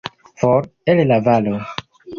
[0.43, 1.59] For, el la valo.